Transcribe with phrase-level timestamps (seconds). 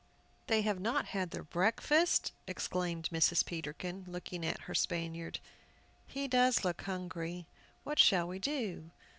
[0.47, 3.45] "They have not had their breakfast!" exclaimed Mrs.
[3.45, 5.37] Peterkin, looking at her Spaniard;
[6.07, 7.45] "he does look hungry!
[7.83, 8.89] What shall we do?"